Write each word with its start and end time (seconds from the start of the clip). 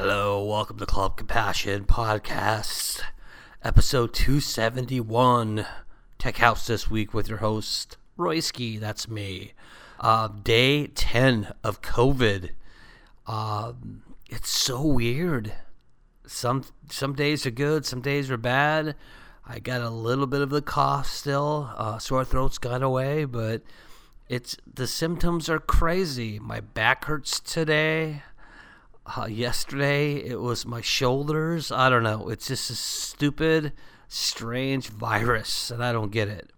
Hello, 0.00 0.44
welcome 0.44 0.78
to 0.78 0.86
Club 0.86 1.16
Compassion 1.16 1.84
Podcast, 1.84 3.00
episode 3.64 4.14
271. 4.14 5.66
Tech 6.18 6.36
House 6.36 6.68
this 6.68 6.88
week 6.88 7.12
with 7.12 7.28
your 7.28 7.38
host, 7.38 7.96
Royski. 8.16 8.78
That's 8.78 9.08
me. 9.08 9.54
Uh, 9.98 10.28
day 10.28 10.86
10 10.86 11.52
of 11.64 11.82
COVID. 11.82 12.50
Um, 13.26 14.04
it's 14.30 14.50
so 14.50 14.86
weird. 14.86 15.52
Some 16.24 16.62
some 16.88 17.14
days 17.14 17.44
are 17.44 17.50
good, 17.50 17.84
some 17.84 18.00
days 18.00 18.30
are 18.30 18.36
bad. 18.36 18.94
I 19.44 19.58
got 19.58 19.80
a 19.80 19.90
little 19.90 20.28
bit 20.28 20.42
of 20.42 20.50
the 20.50 20.62
cough 20.62 21.08
still. 21.08 21.72
Uh, 21.76 21.98
sore 21.98 22.24
throat's 22.24 22.58
gone 22.58 22.84
away, 22.84 23.24
but 23.24 23.62
it's 24.28 24.56
the 24.72 24.86
symptoms 24.86 25.48
are 25.48 25.58
crazy. 25.58 26.38
My 26.38 26.60
back 26.60 27.06
hurts 27.06 27.40
today. 27.40 28.22
Uh, 29.16 29.26
yesterday 29.26 30.16
it 30.16 30.40
was 30.40 30.66
my 30.66 30.82
shoulders. 30.82 31.72
I 31.72 31.88
don't 31.88 32.02
know. 32.02 32.28
It's 32.28 32.48
just 32.48 32.68
a 32.70 32.74
stupid, 32.74 33.72
strange 34.06 34.88
virus, 34.88 35.70
and 35.70 35.82
I 35.82 35.92
don't 35.92 36.12
get 36.12 36.28
it. 36.28 36.50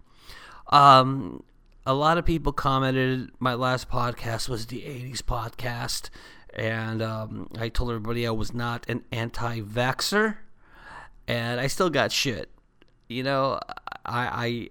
Um, 0.69 1.45
a 1.87 1.95
lot 1.95 2.19
of 2.19 2.24
people 2.24 2.52
commented 2.52 3.30
my 3.38 3.55
last 3.55 3.88
podcast 3.88 4.48
was 4.48 4.66
the 4.66 4.80
80s 4.80 5.19
podcast, 5.19 6.10
and 6.55 7.01
um, 7.01 7.48
I 7.57 7.69
told 7.69 7.91
everybody 7.91 8.27
I 8.27 8.30
was 8.30 8.52
not 8.52 8.85
an 8.88 9.05
anti 9.12 9.60
vaxxer, 9.60 10.38
and 11.29 11.60
I 11.60 11.69
still 11.69 11.91
got 11.91 12.10
shit. 12.10 12.51
You 13.09 13.23
know, 13.23 13.60
I, 14.05 14.27
I 14.46 14.69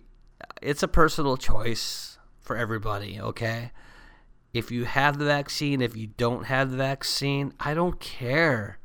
it's 0.62 0.84
a 0.84 0.88
personal 0.88 1.38
choice 1.38 2.18
for 2.42 2.58
everybody, 2.58 3.20
okay? 3.22 3.72
If 4.54 4.72
you 4.72 4.86
have 4.86 5.20
the 5.20 5.26
vaccine, 5.26 5.82
if 5.82 5.96
you 5.96 6.08
don't 6.18 6.46
have 6.46 6.72
the 6.72 6.78
vaccine, 6.78 7.54
I 7.60 7.74
don't 7.74 8.00
care. 8.00 8.80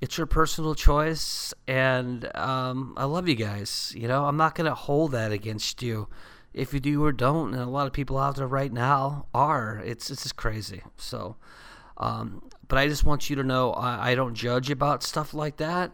It's 0.00 0.18
your 0.18 0.26
personal 0.26 0.74
choice, 0.74 1.54
and 1.66 2.30
um, 2.36 2.92
I 2.96 3.04
love 3.04 3.26
you 3.26 3.34
guys. 3.34 3.94
You 3.96 4.08
know, 4.08 4.26
I'm 4.26 4.36
not 4.36 4.54
going 4.54 4.68
to 4.68 4.74
hold 4.74 5.12
that 5.12 5.32
against 5.32 5.82
you 5.82 6.08
if 6.52 6.72
you 6.74 6.80
do 6.80 7.04
or 7.04 7.12
don't. 7.12 7.54
And 7.54 7.62
a 7.62 7.66
lot 7.66 7.86
of 7.86 7.92
people 7.92 8.18
out 8.18 8.36
there 8.36 8.46
right 8.46 8.72
now 8.72 9.26
are. 9.34 9.82
It's, 9.84 10.10
it's 10.10 10.22
just 10.22 10.36
crazy. 10.36 10.82
So, 10.96 11.36
um, 11.96 12.42
but 12.68 12.78
I 12.78 12.86
just 12.86 13.04
want 13.04 13.30
you 13.30 13.36
to 13.36 13.42
know 13.42 13.72
I, 13.72 14.10
I 14.10 14.14
don't 14.14 14.34
judge 14.34 14.70
about 14.70 15.02
stuff 15.02 15.34
like 15.34 15.56
that. 15.56 15.92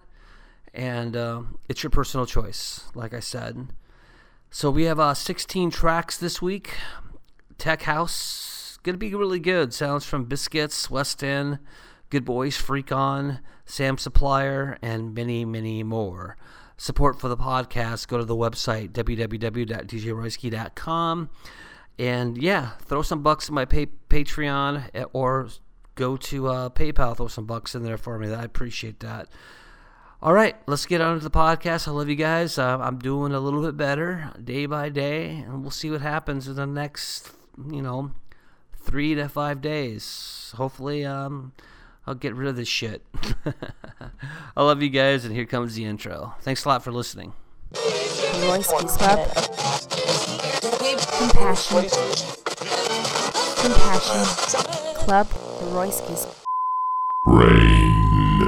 And 0.73 1.17
uh, 1.17 1.43
it's 1.69 1.83
your 1.83 1.91
personal 1.91 2.27
choice, 2.27 2.85
like 2.95 3.15
I 3.15 3.21
said. 3.21 3.69
So 4.51 4.71
we 4.71 4.85
have 4.85 5.01
uh, 5.01 5.15
16 5.15 5.71
tracks 5.71 6.17
this 6.17 6.43
week. 6.43 6.75
Tech 7.59 7.83
House, 7.83 8.50
gonna 8.83 8.99
be 8.99 9.15
really 9.15 9.41
good. 9.41 9.73
Sounds 9.75 10.05
from 10.05 10.25
Biscits, 10.25 10.91
West 10.91 11.23
End, 11.25 11.59
Good 12.11 12.25
Boys, 12.25 12.57
Freak 12.57 12.93
On, 12.93 13.41
Sam 13.65 13.99
Supplier, 13.99 14.79
and 14.83 15.13
many, 15.15 15.45
many 15.45 15.83
more. 15.83 16.37
Support 16.77 17.21
for 17.21 17.27
the 17.29 17.37
podcast, 17.37 18.07
go 18.09 18.19
to 18.19 18.25
the 18.25 18.37
website, 18.37 18.91
www.djroyski.com. 18.93 21.31
And 21.99 22.41
yeah, 22.43 22.71
throw 22.81 23.03
some 23.03 23.23
bucks 23.23 23.49
in 23.51 23.55
my 23.55 23.67
pay- 23.67 23.89
Patreon 24.09 24.89
eh, 24.95 25.05
or 25.13 25.49
go 25.95 26.17
to 26.17 26.49
uh, 26.49 26.71
PayPal, 26.71 27.15
throw 27.15 27.29
some 27.29 27.45
bucks 27.45 27.75
in 27.75 27.83
there 27.83 27.99
for 27.99 28.19
me. 28.19 28.33
I 28.33 28.45
appreciate 28.45 29.01
that. 29.01 29.29
All 30.23 30.33
right, 30.33 30.57
let's 30.67 30.87
get 30.87 31.03
on 31.03 31.19
to 31.19 31.23
the 31.23 31.31
podcast. 31.31 31.87
I 31.87 31.91
love 31.93 32.09
you 32.09 32.17
guys. 32.17 32.59
Uh, 32.59 32.79
I'm 32.79 32.99
doing 32.99 33.33
a 33.33 33.41
little 33.41 33.63
bit 33.63 33.77
better 33.77 34.33
day 34.43 34.65
by 34.67 34.89
day, 34.89 35.29
and 35.29 35.61
we'll 35.63 35.71
see 35.71 35.91
what 35.91 36.01
happens 36.01 36.49
in 36.49 36.57
the 36.57 36.67
next, 36.67 37.31
you 37.71 37.83
know, 37.83 38.11
three 38.81 39.15
to 39.15 39.29
five 39.29 39.61
days. 39.61 40.53
Hopefully, 40.57 41.05
um, 41.05 41.53
I'll 42.07 42.15
get 42.15 42.35
rid 42.35 42.49
of 42.49 42.57
this 42.57 42.69
shit. 42.69 43.03
I 44.57 44.63
love 44.63 44.83
you 44.83 44.89
guys, 44.89 45.25
and 45.25 45.35
here 45.35 45.45
comes 45.47 45.75
the 45.75 45.85
intro. 45.85 46.35
Thanks 46.41 46.65
a 46.65 46.69
lot 46.69 46.83
for 46.83 46.91
listening. 46.93 47.33
Royski's 47.75 48.97
Club. 48.97 49.29
Compassion. 51.19 51.89
Compassion. 53.63 54.95
Club 55.05 55.27
Royski's 55.73 56.27
Brain 57.27 58.47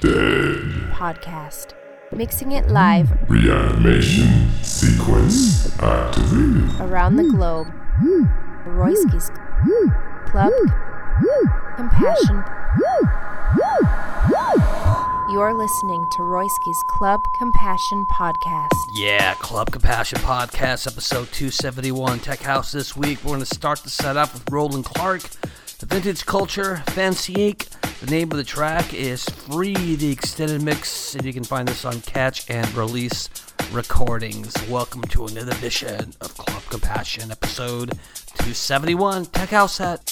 dead. 0.00 0.58
podcast. 0.92 1.72
Mixing 2.14 2.52
it 2.52 2.68
live 2.68 3.10
Reanimation 3.30 4.50
sequence 4.62 5.76
activated. 5.80 6.80
around 6.80 7.16
the 7.16 7.24
globe. 7.24 7.68
Royski's 8.66 9.30
Club 9.62 10.52
Compassion. 11.76 12.42
You're 15.30 15.54
listening 15.54 16.04
to 16.16 16.22
Royski's 16.22 16.82
Club 16.88 17.20
Compassion 17.38 18.04
podcast. 18.10 18.70
Yeah, 18.96 19.34
Club 19.34 19.70
Compassion 19.70 20.18
Podcast, 20.18 20.88
episode 20.88 21.30
271. 21.30 22.18
Tech 22.18 22.40
House 22.40 22.72
this 22.72 22.96
week. 22.96 23.22
We're 23.22 23.30
going 23.30 23.40
to 23.40 23.46
start 23.46 23.84
the 23.84 23.90
setup 23.90 24.34
with 24.34 24.50
Roland 24.50 24.84
Clark, 24.84 25.22
the 25.78 25.86
Vintage 25.86 26.26
Culture, 26.26 26.82
Fancy 26.88 27.34
Inc. 27.34 27.68
The 28.00 28.10
name 28.10 28.32
of 28.32 28.38
the 28.38 28.44
track 28.44 28.92
is 28.92 29.24
Free, 29.24 29.94
the 29.94 30.10
extended 30.10 30.60
mix, 30.62 31.14
and 31.14 31.24
you 31.24 31.32
can 31.32 31.44
find 31.44 31.68
this 31.68 31.84
on 31.84 32.00
Catch 32.00 32.50
and 32.50 32.66
Release 32.74 33.28
Recordings. 33.70 34.54
Welcome 34.68 35.02
to 35.02 35.26
another 35.26 35.52
edition 35.52 36.14
of 36.20 36.36
Club 36.36 36.62
Compassion, 36.68 37.30
episode 37.30 37.96
271. 38.44 39.26
Tech 39.26 39.50
House 39.50 39.76
set. 39.76 40.11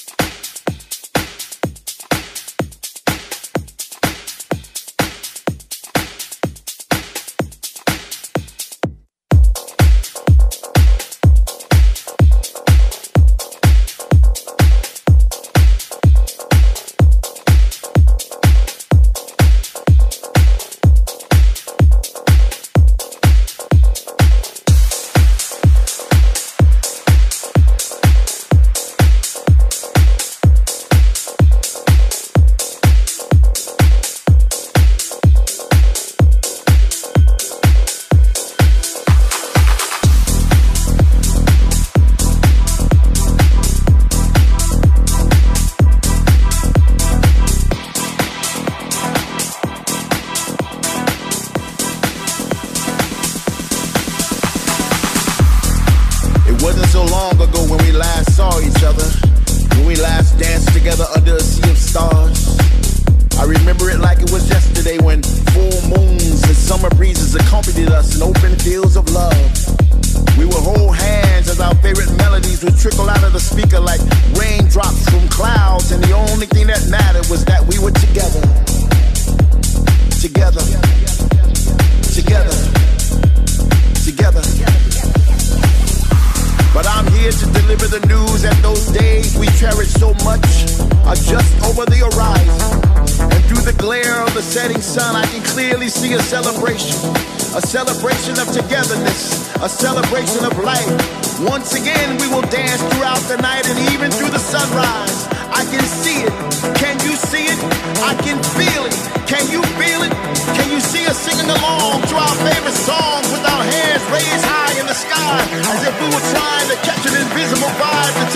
Invisible 117.40 117.72
vibe 117.80 118.29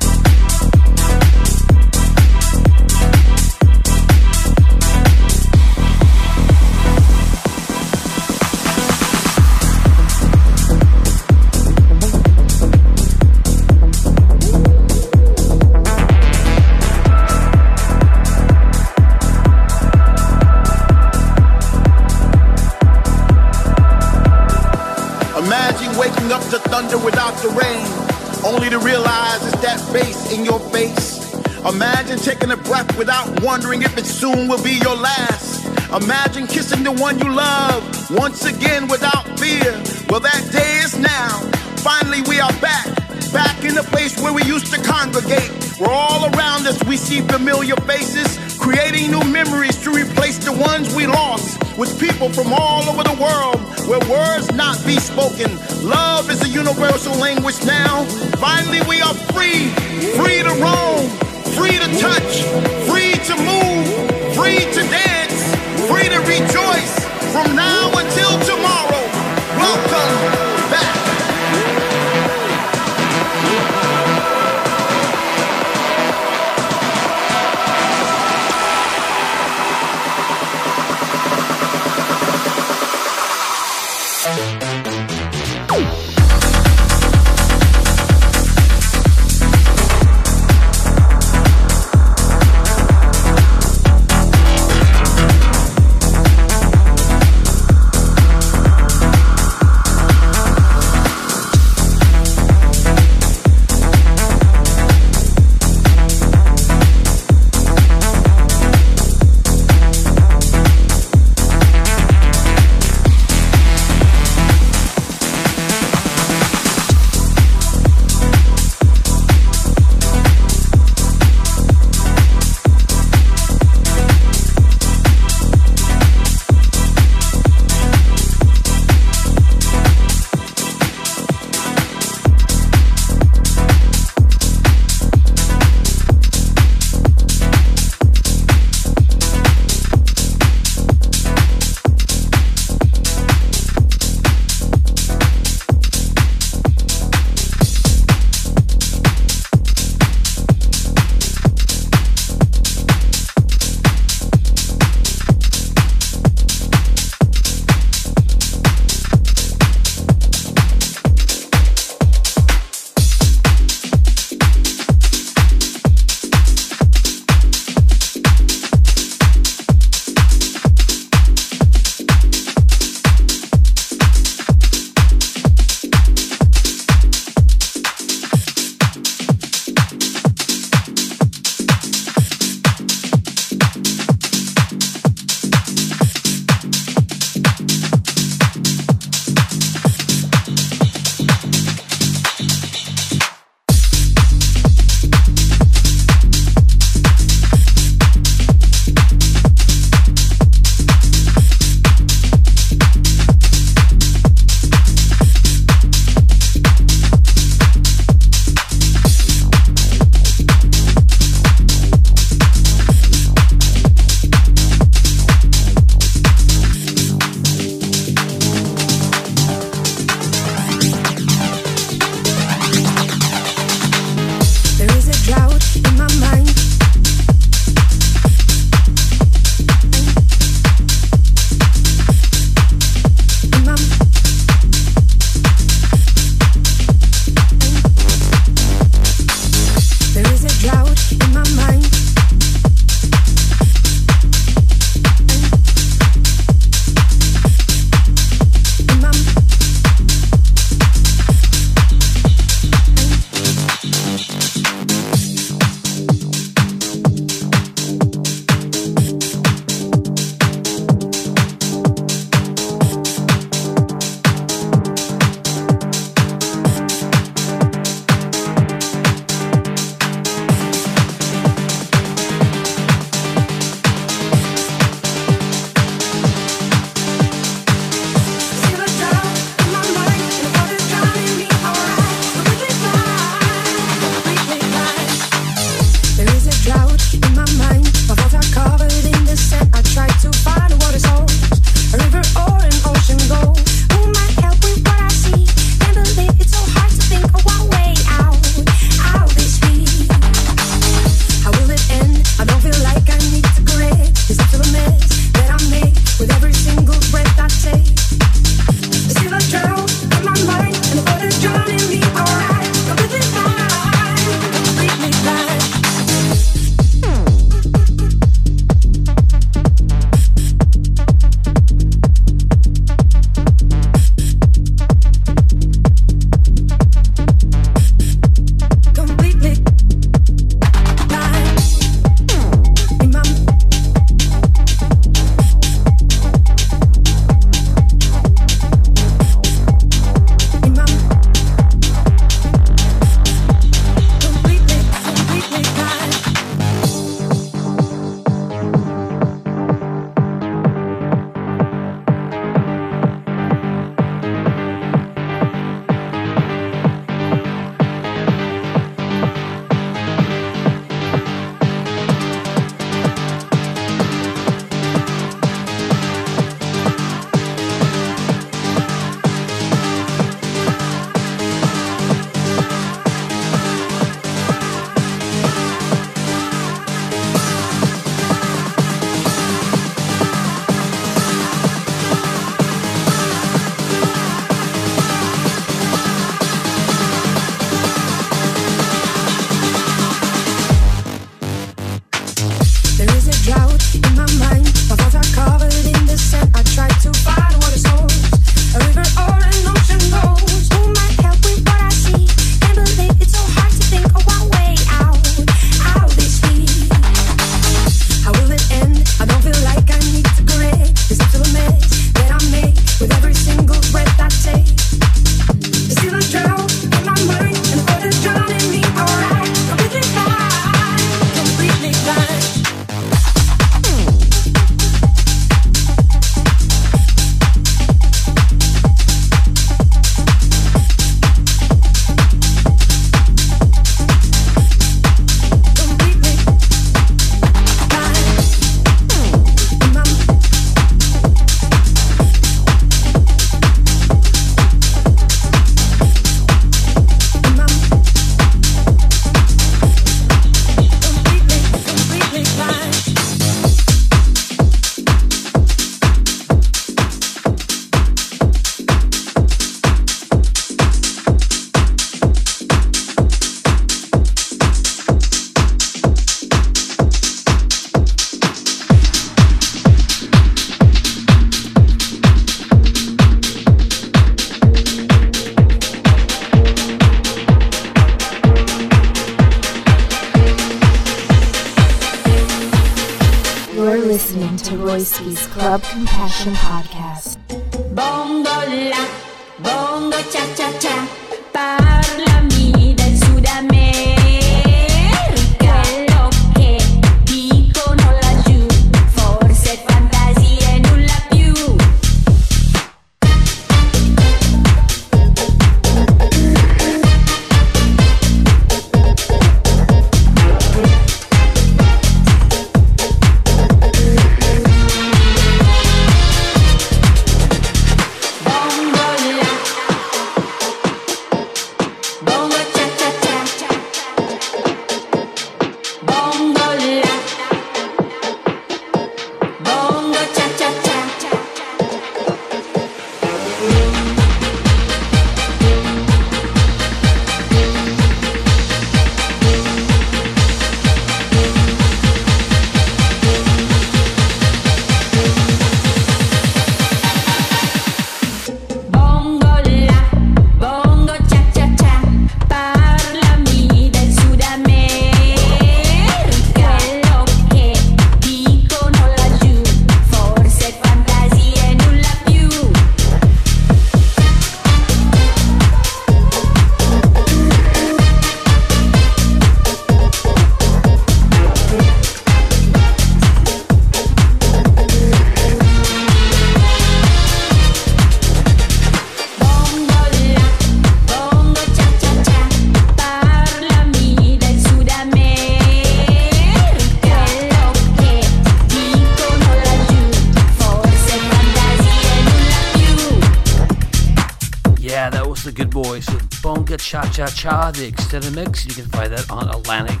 Cha 596.86 597.02
Cha 597.10 597.26
Cha, 597.26 597.72
the 597.72 597.84
extended 597.84 598.32
mix. 598.32 598.64
You 598.64 598.72
can 598.72 598.84
find 598.84 599.12
that 599.12 599.28
on 599.28 599.48
Atlantic 599.48 600.00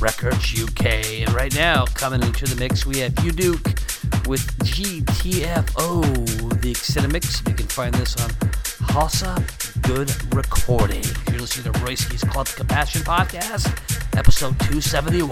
Records 0.00 0.60
UK. 0.60 0.84
And 1.20 1.32
right 1.32 1.54
now, 1.54 1.86
coming 1.94 2.24
into 2.24 2.44
the 2.44 2.56
mix, 2.56 2.84
we 2.84 2.98
have 2.98 3.16
U 3.24 3.30
Duke 3.30 3.64
with 4.26 4.44
GTFO, 4.64 6.02
the 6.60 6.72
extended 6.72 7.12
mix. 7.12 7.40
You 7.46 7.54
can 7.54 7.68
find 7.68 7.94
this 7.94 8.20
on 8.20 8.30
Hossa 8.90 9.38
Good 9.82 10.10
Recording. 10.34 11.04
You're 11.30 11.42
listening 11.42 11.72
to 11.72 11.78
Royski's 11.78 12.24
Club 12.24 12.48
Compassion 12.48 13.02
Podcast, 13.02 13.68
episode 14.18 14.58
271. 14.58 15.30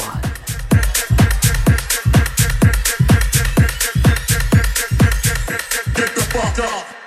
Get 5.97 6.15
the 6.15 6.23
fuck 6.31 6.59
up. 6.61 7.02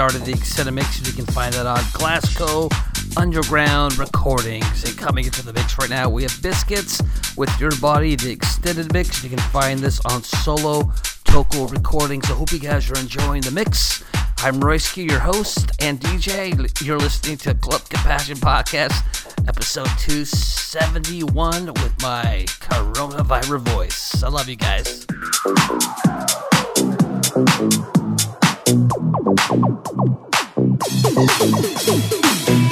started 0.00 0.22
the 0.22 0.32
Extended 0.32 0.72
Mix, 0.72 1.06
you 1.06 1.12
can 1.12 1.26
find 1.26 1.52
that 1.52 1.66
on 1.66 1.78
Glasgow 1.92 2.70
Underground 3.18 3.98
Recordings. 3.98 4.82
And 4.84 4.96
coming 4.96 5.26
into 5.26 5.44
the 5.44 5.52
mix 5.52 5.76
right 5.76 5.90
now, 5.90 6.08
we 6.08 6.22
have 6.22 6.40
Biscits 6.40 7.02
with 7.36 7.50
Your 7.60 7.76
Body, 7.82 8.16
the 8.16 8.30
Extended 8.30 8.94
Mix. 8.94 9.22
You 9.22 9.28
can 9.28 9.38
find 9.50 9.78
this 9.78 10.00
on 10.06 10.22
Solo 10.22 10.90
Toko 11.24 11.66
Recordings. 11.66 12.30
I 12.30 12.32
hope 12.34 12.50
you 12.50 12.58
guys 12.58 12.90
are 12.90 12.98
enjoying 12.98 13.42
the 13.42 13.50
mix. 13.50 14.02
I'm 14.38 14.54
Royski, 14.54 15.06
your 15.06 15.20
host 15.20 15.70
and 15.80 16.00
DJ. 16.00 16.82
You're 16.82 16.98
listening 16.98 17.36
to 17.36 17.52
Club 17.52 17.86
Compassion 17.90 18.38
Podcast, 18.38 19.02
episode 19.46 19.90
271, 19.98 21.66
with 21.66 22.00
my 22.00 22.46
coronavirus 22.48 23.60
voice. 23.68 24.22
I 24.22 24.30
love 24.30 24.48
you 24.48 24.56
guys. 24.56 25.06
Thank 28.70 28.92
you. 32.48 32.69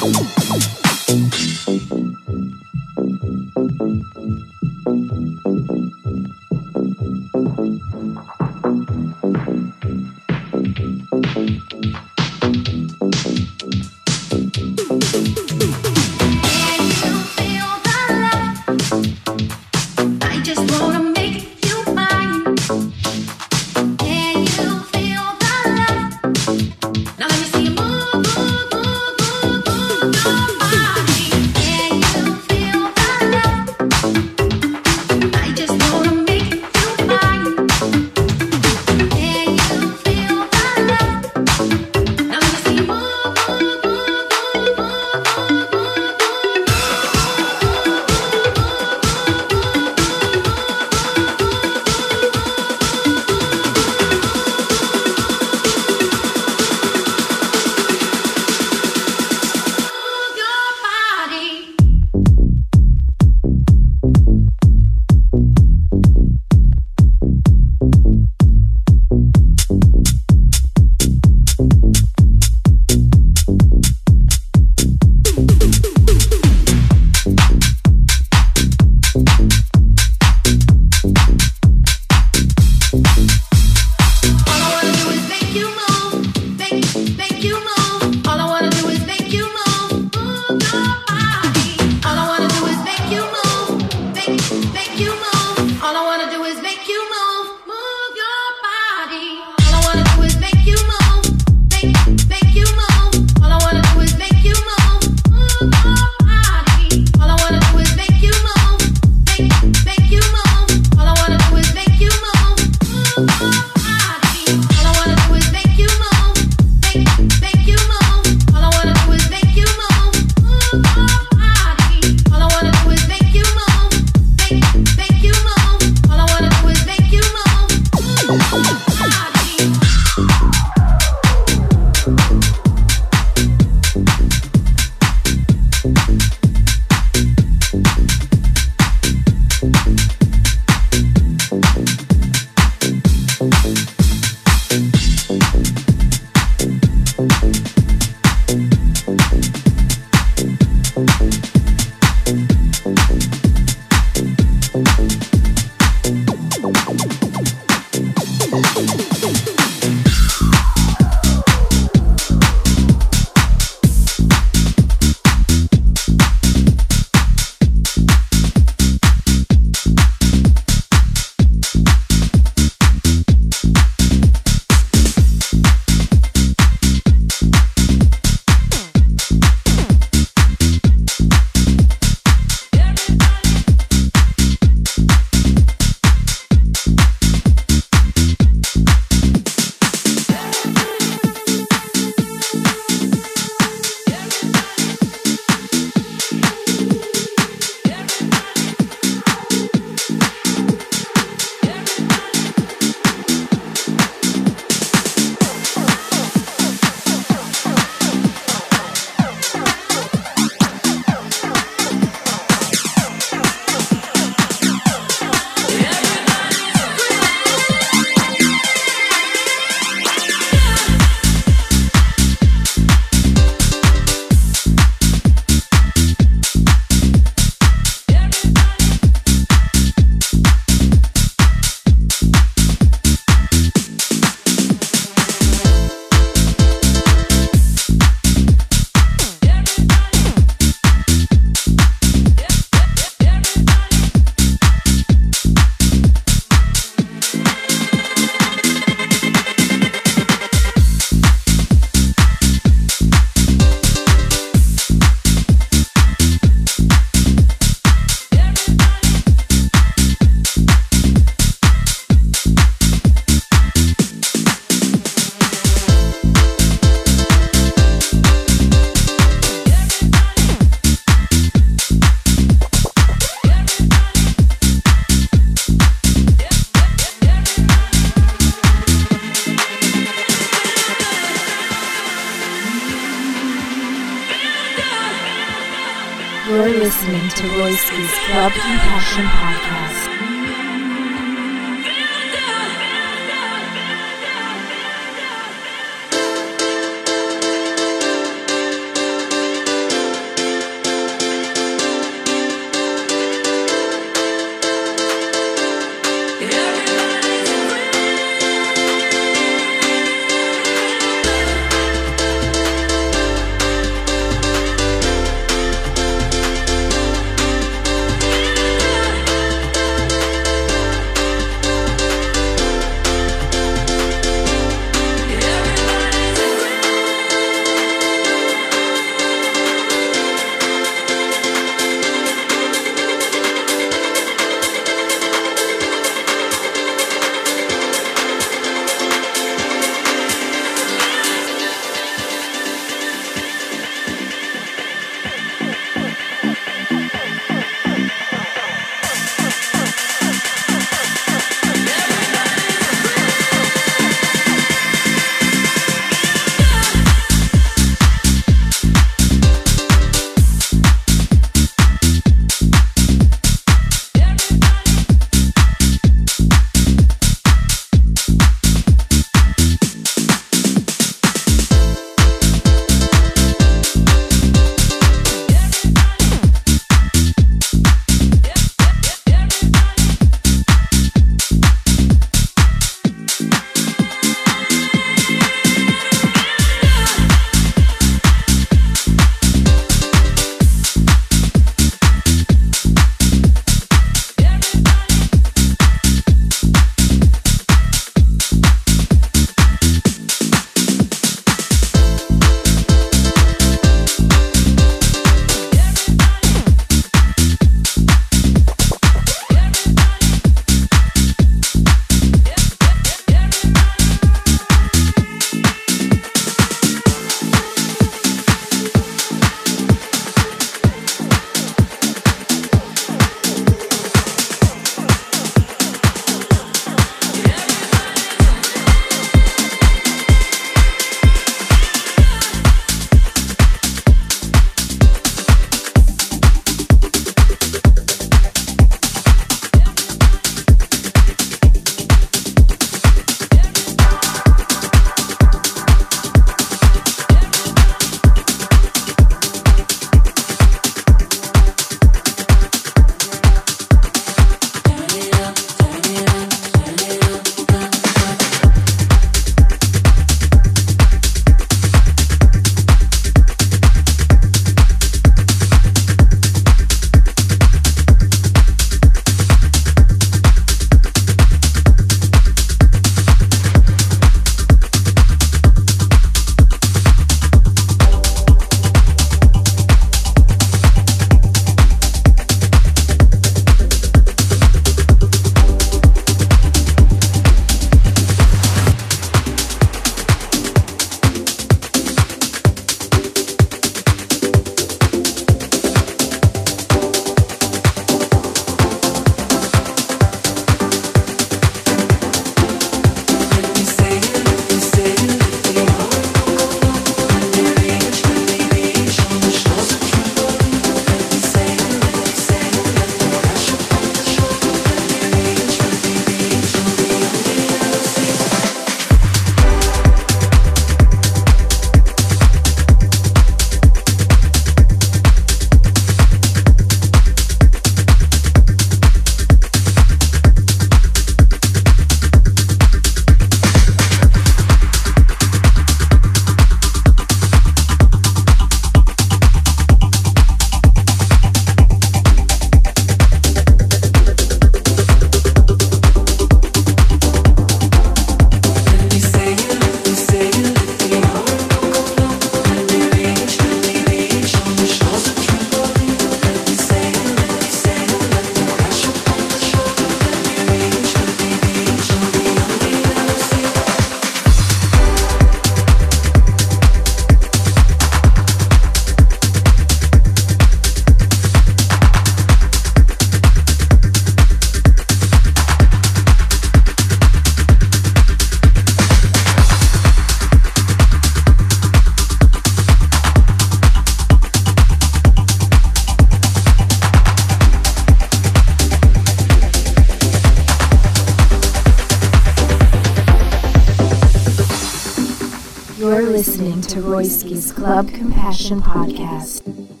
listening 596.41 596.81
to 596.81 596.99
Royski's 597.01 597.71
Club 597.71 598.11
Compassion 598.11 598.81
Podcast. 598.81 600.00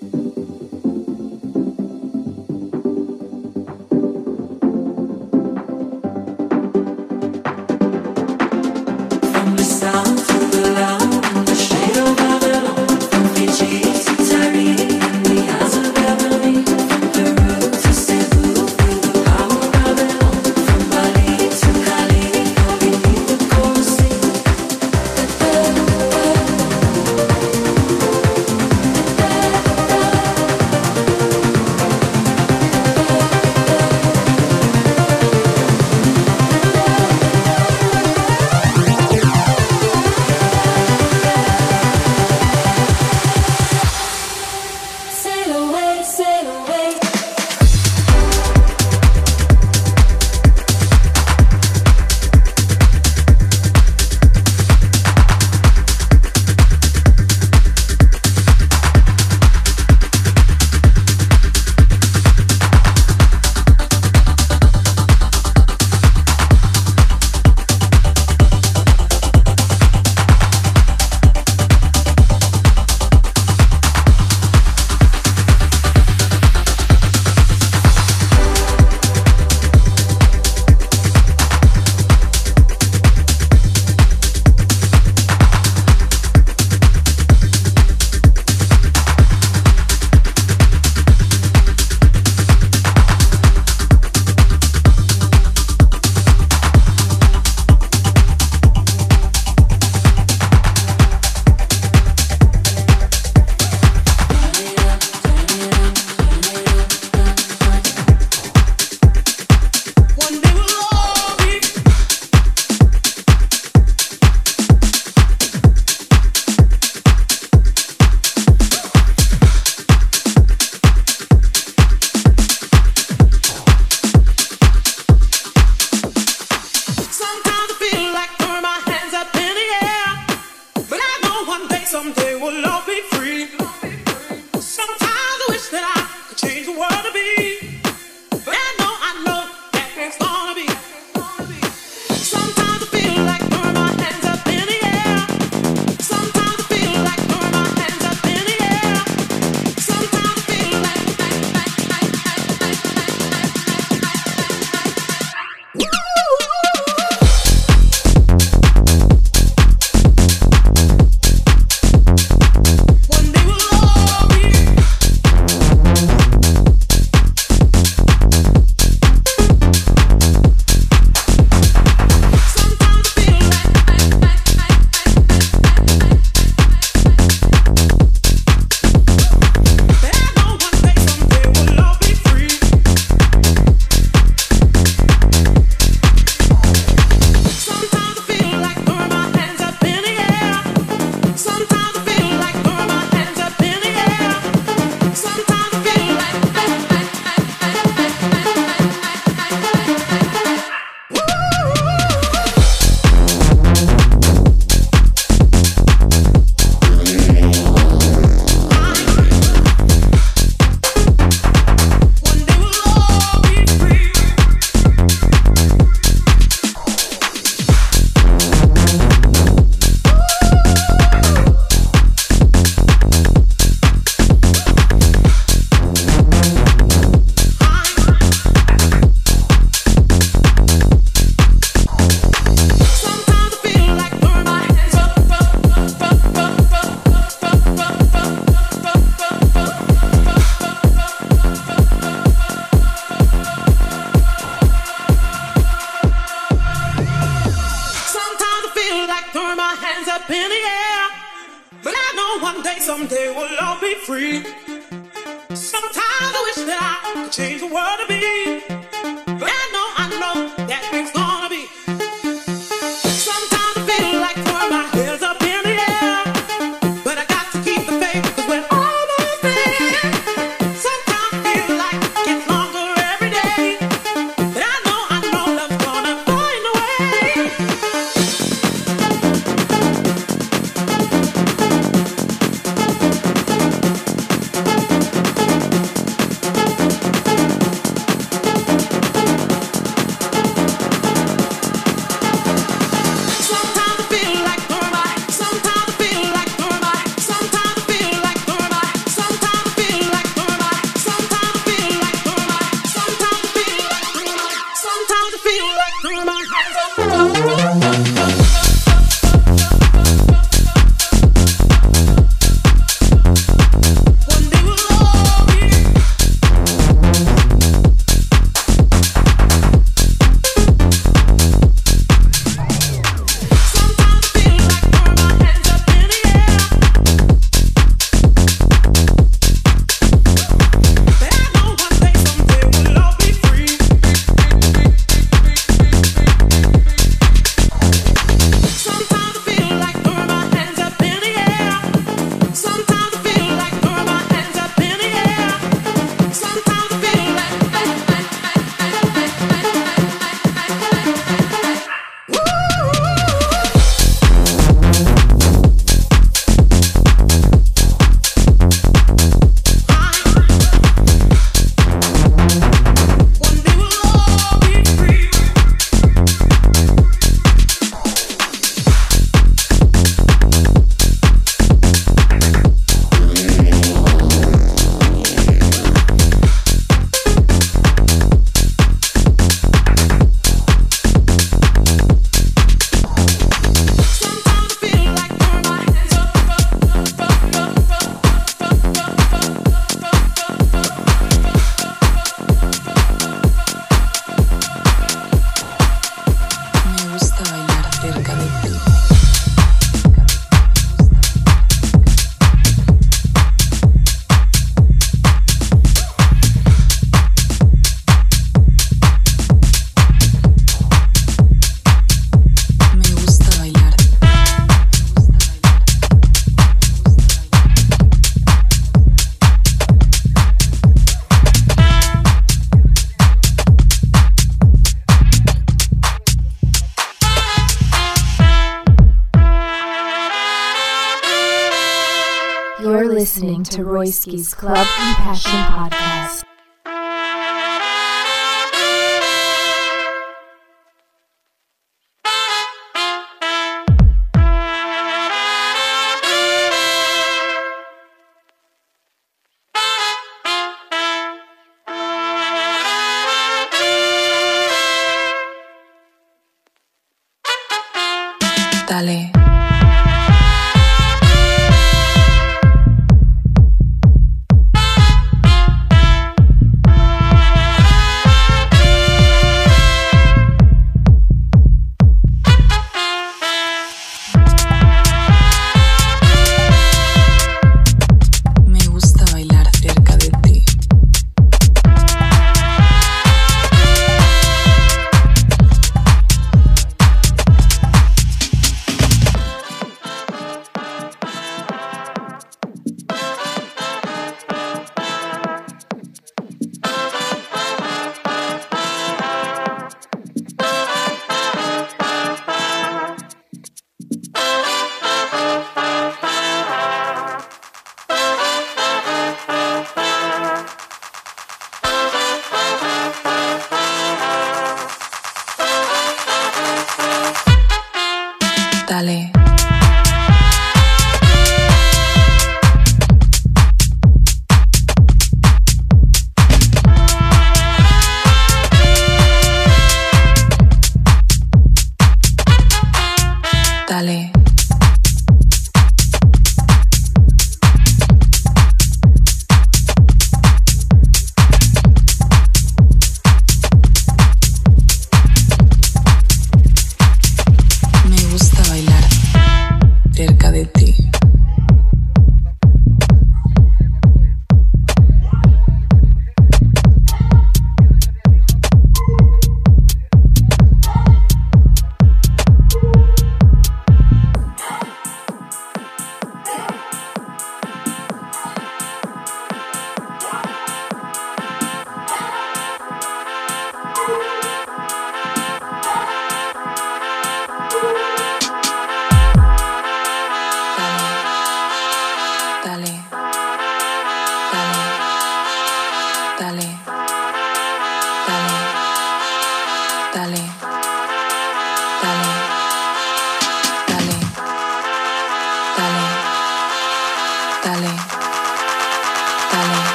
You're 432.81 433.07
listening 433.07 433.61
to 433.65 433.83
Royski's 433.83 434.55
Club 434.55 434.75
Compassion 434.75 435.51
Podcast. 435.51 436.50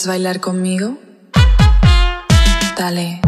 ¿Quieres 0.00 0.08
bailar 0.08 0.40
conmigo? 0.40 0.96
Dale. 2.78 3.20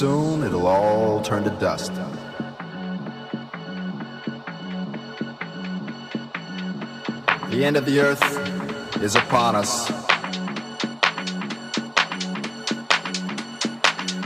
Soon, 0.00 0.42
it'll 0.42 0.66
all 0.66 1.20
turn 1.20 1.44
to 1.44 1.50
dust. 1.60 1.92
The 7.50 7.62
end 7.62 7.76
of 7.76 7.84
the 7.84 8.00
earth 8.00 8.24
is 9.02 9.14
upon 9.14 9.56
us. 9.56 9.90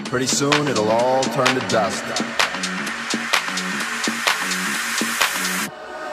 Pretty 0.08 0.28
soon, 0.28 0.68
it'll 0.68 0.92
all 0.92 1.24
turn 1.24 1.52
to 1.58 1.66
dust. 1.68 2.04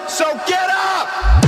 So 0.10 0.26
get 0.48 0.70
up! 0.72 1.41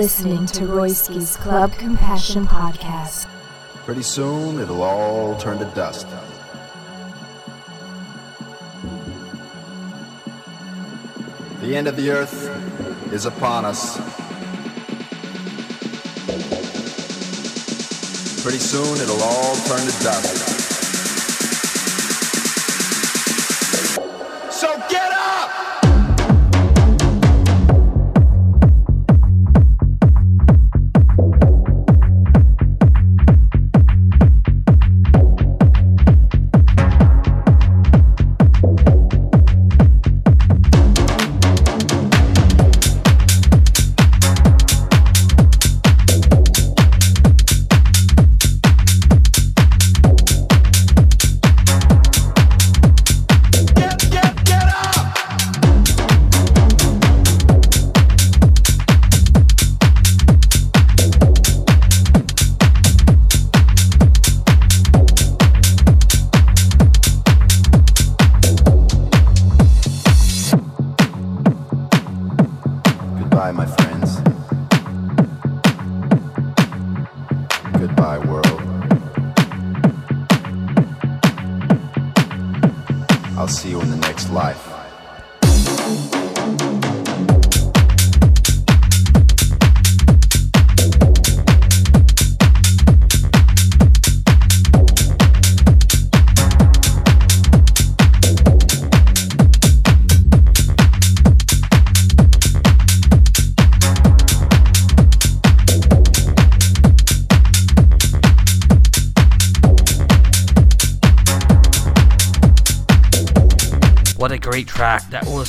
Listening 0.00 0.46
to 0.46 0.62
Royski's 0.62 1.36
Club 1.36 1.74
Compassion 1.74 2.46
Podcast. 2.46 3.26
Pretty 3.84 4.02
soon, 4.02 4.58
it'll 4.58 4.82
all 4.82 5.36
turn 5.36 5.58
to 5.58 5.66
dust. 5.74 6.06
The 11.60 11.76
end 11.76 11.86
of 11.86 11.96
the 11.96 12.10
earth 12.10 13.12
is 13.12 13.26
upon 13.26 13.66
us. 13.66 13.98
Pretty 18.42 18.56
soon, 18.56 18.96
it'll 19.02 19.22
all 19.22 19.54
turn 19.66 19.80
to 19.80 20.02
dust. 20.02 20.59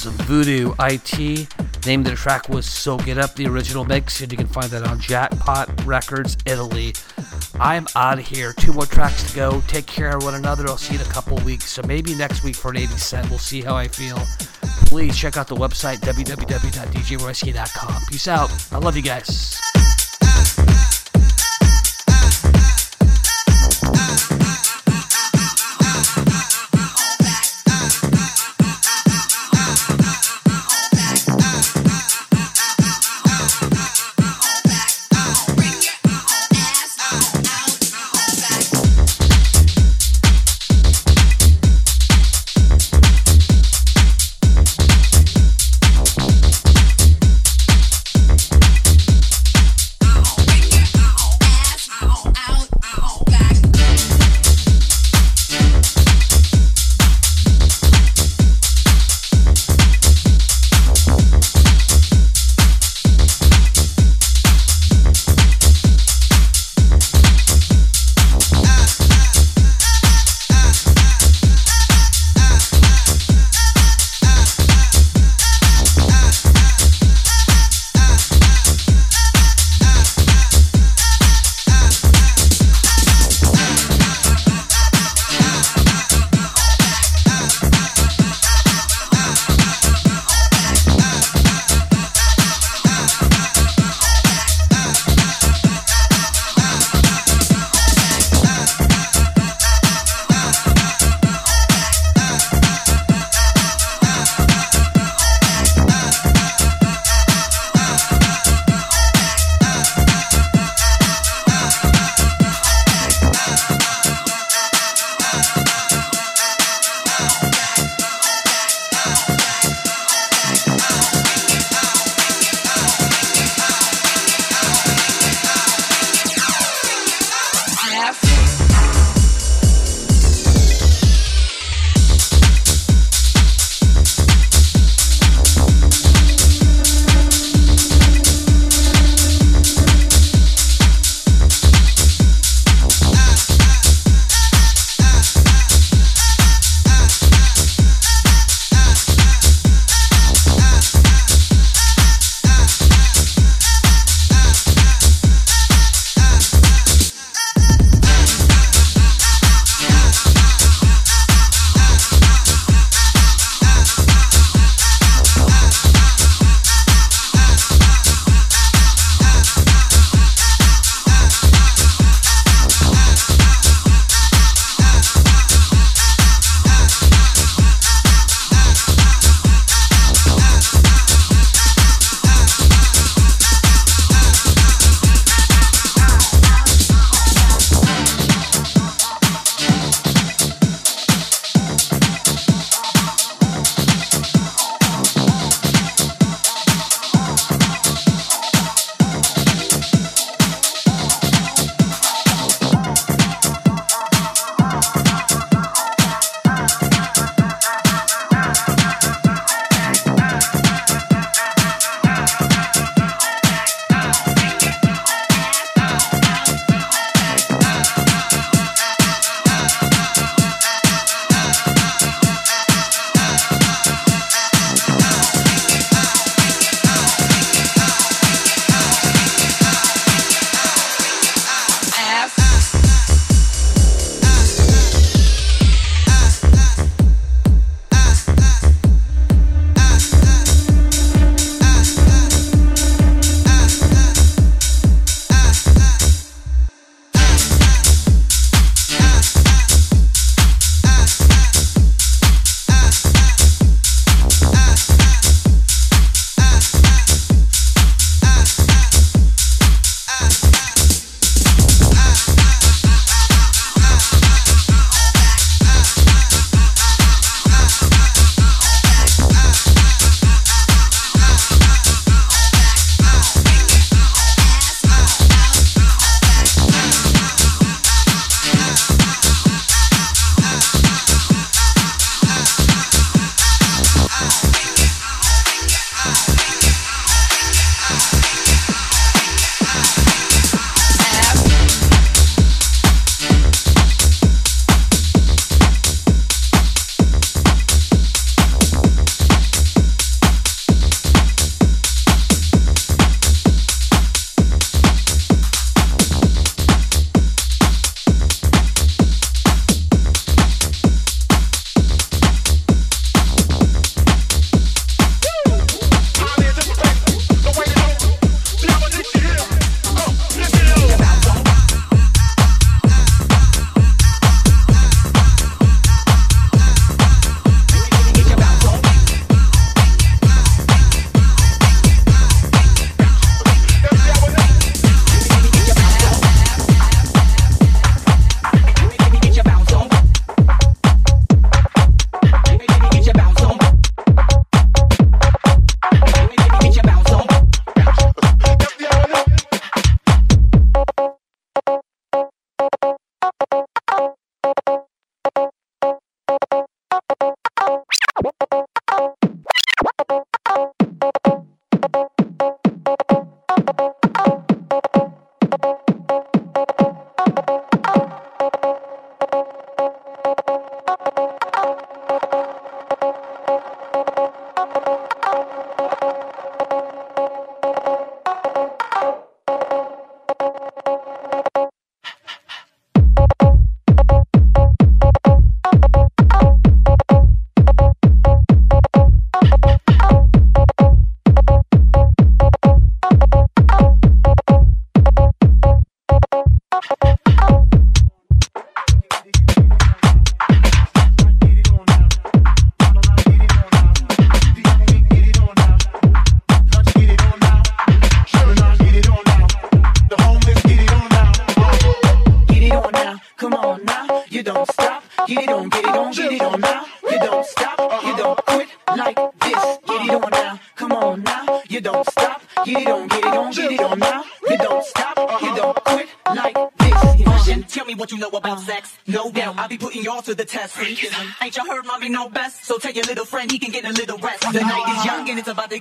Voodoo 0.05 0.73
IT. 0.79 1.47
Name 1.85 2.01
of 2.01 2.05
the 2.05 2.15
track 2.15 2.49
was 2.49 2.65
So 2.65 2.97
Get 2.97 3.17
Up, 3.17 3.35
the 3.35 3.47
original 3.47 3.85
mix, 3.85 4.21
and 4.21 4.31
you 4.31 4.37
can 4.37 4.47
find 4.47 4.69
that 4.71 4.83
on 4.83 4.99
Jackpot 4.99 5.85
Records, 5.85 6.37
Italy. 6.45 6.93
I'm 7.59 7.87
out 7.95 8.19
of 8.19 8.27
here. 8.27 8.53
Two 8.53 8.73
more 8.73 8.85
tracks 8.85 9.29
to 9.29 9.35
go. 9.35 9.61
Take 9.67 9.87
care 9.87 10.17
of 10.17 10.23
one 10.23 10.35
another. 10.35 10.67
I'll 10.67 10.77
see 10.77 10.93
you 10.93 10.99
in 10.99 11.05
a 11.05 11.09
couple 11.09 11.37
weeks. 11.37 11.65
So 11.65 11.81
maybe 11.87 12.15
next 12.15 12.43
week 12.43 12.55
for 12.55 12.71
an 12.71 12.77
80 12.77 12.87
cent. 12.97 13.29
We'll 13.29 13.39
see 13.39 13.61
how 13.61 13.75
I 13.75 13.87
feel. 13.87 14.17
Please 14.85 15.17
check 15.17 15.37
out 15.37 15.47
the 15.47 15.55
website, 15.55 15.97
www.djroysky.com. 15.97 18.01
Peace 18.09 18.27
out. 18.27 18.51
I 18.71 18.77
love 18.77 18.95
you 18.95 19.03
guys. 19.03 19.50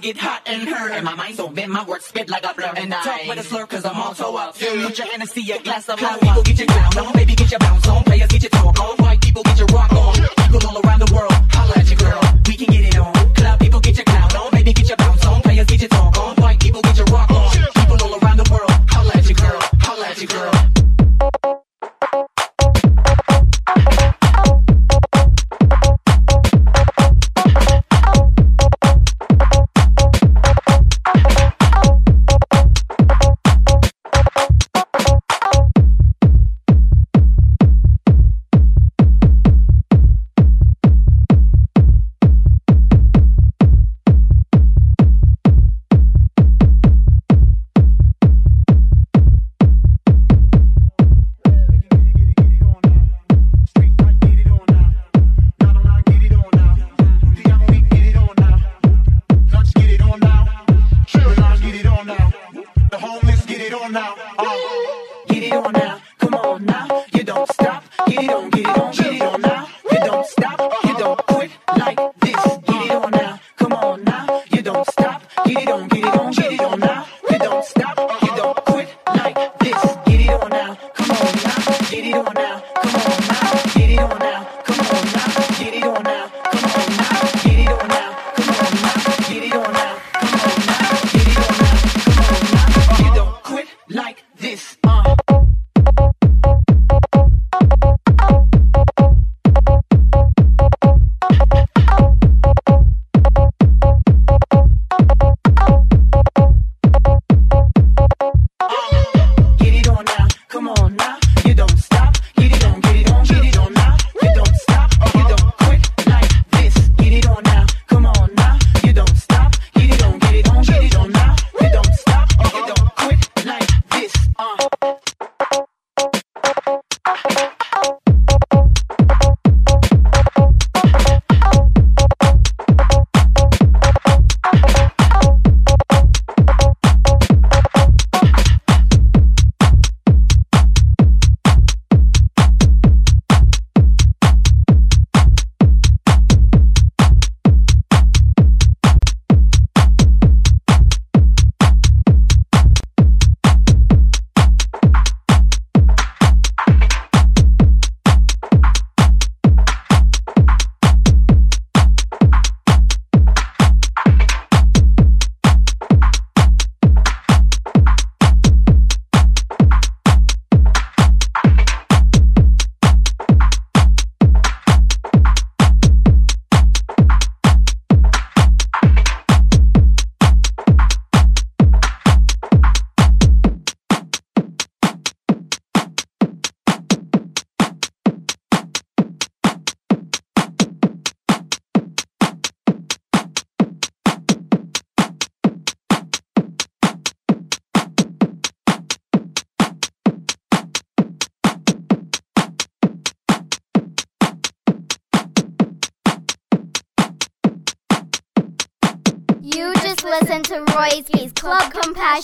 get 0.00 0.16
hot 0.16 0.42
and 0.46 0.68
hurt. 0.68 0.92
And 0.92 1.04
my 1.04 1.14
mind's 1.14 1.36
so 1.36 1.48
bent, 1.48 1.70
my 1.70 1.84
words 1.84 2.06
spit 2.06 2.28
like 2.28 2.44
a 2.44 2.54
blur. 2.54 2.72
And 2.76 2.92
I 2.92 3.02
talk 3.02 3.26
with 3.28 3.38
a 3.38 3.42
slur, 3.42 3.66
cause 3.66 3.84
I'm 3.84 3.96
all 3.96 4.14
so 4.14 4.36
up. 4.36 4.58
Put 4.58 4.98
your 4.98 5.26
see 5.26 5.52
a 5.52 5.62
glass 5.62 5.88
of 5.88 6.00
wine. 6.00 6.18
People 6.18 6.42
get 6.42 6.58
your 6.58 6.66
ground 6.66 6.96
on, 6.98 7.12
baby, 7.12 7.34
get 7.34 7.50
your 7.50 7.60
bounce 7.60 7.86
on. 7.88 8.04
Players 8.04 8.29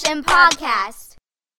And 0.04 0.26
Podcast. 0.26 1.05